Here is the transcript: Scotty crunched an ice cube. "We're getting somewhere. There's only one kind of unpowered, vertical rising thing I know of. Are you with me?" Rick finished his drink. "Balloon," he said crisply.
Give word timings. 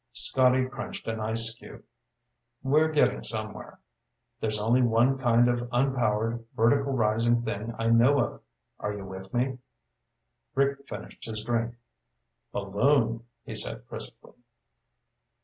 Scotty 0.13 0.65
crunched 0.65 1.07
an 1.07 1.19
ice 1.19 1.53
cube. 1.53 1.83
"We're 2.63 2.91
getting 2.91 3.21
somewhere. 3.21 3.77
There's 4.39 4.59
only 4.59 4.81
one 4.81 5.19
kind 5.19 5.47
of 5.47 5.69
unpowered, 5.71 6.43
vertical 6.55 6.93
rising 6.93 7.43
thing 7.43 7.75
I 7.77 7.85
know 7.91 8.19
of. 8.19 8.41
Are 8.79 8.95
you 8.95 9.05
with 9.05 9.31
me?" 9.31 9.59
Rick 10.55 10.87
finished 10.87 11.25
his 11.25 11.43
drink. 11.43 11.75
"Balloon," 12.51 13.27
he 13.45 13.53
said 13.53 13.85
crisply. 13.87 14.33